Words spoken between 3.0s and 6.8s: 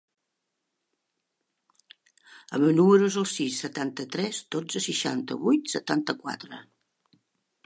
es el sis, setanta-tres, dotze, seixanta-vuit, setanta-quatre.